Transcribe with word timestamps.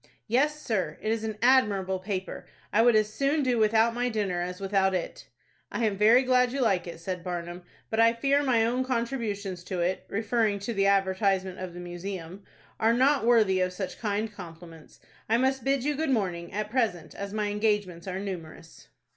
"Yes, 0.25 0.59
sir, 0.59 0.97
it 0.99 1.11
is 1.11 1.23
an 1.23 1.37
admirable 1.43 1.99
paper. 1.99 2.47
I 2.73 2.81
would 2.81 2.95
as 2.95 3.13
soon 3.13 3.43
do 3.43 3.59
without 3.59 3.93
my 3.93 4.09
dinner 4.09 4.41
as 4.41 4.59
without 4.59 4.95
it." 4.95 5.27
"I 5.71 5.85
am 5.85 5.95
very 5.95 6.23
glad 6.23 6.51
you 6.51 6.59
like 6.59 6.87
it," 6.87 6.99
said 6.99 7.23
Barnum; 7.23 7.61
"but 7.91 7.99
I 7.99 8.13
fear 8.13 8.41
my 8.41 8.65
own 8.65 8.83
contributions 8.83 9.63
to 9.65 9.81
it 9.81 10.07
(referring 10.09 10.57
to 10.61 10.73
the 10.73 10.87
advertisement 10.87 11.59
of 11.59 11.75
the 11.75 11.79
Museum) 11.79 12.43
are 12.79 12.93
not 12.93 13.27
worthy 13.27 13.59
of 13.61 13.73
such 13.73 13.99
kind 13.99 14.33
compliments. 14.33 15.01
I 15.29 15.37
must 15.37 15.63
bid 15.63 15.83
you 15.83 15.93
good 15.93 16.09
morning, 16.09 16.51
at 16.51 16.71
present, 16.71 17.13
as 17.13 17.31
my 17.31 17.49
engagements 17.49 18.07
are 18.07 18.17
numerous." 18.19 18.87